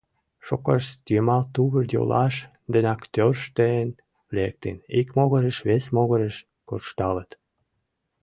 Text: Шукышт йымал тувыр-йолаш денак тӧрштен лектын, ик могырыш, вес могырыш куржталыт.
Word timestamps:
Шукышт 0.45 0.97
йымал 1.13 1.43
тувыр-йолаш 1.53 2.35
денак 2.71 3.01
тӧрштен 3.13 3.87
лектын, 4.35 4.77
ик 4.99 5.07
могырыш, 5.17 5.57
вес 5.67 5.85
могырыш 5.95 6.35
куржталыт. 6.67 7.29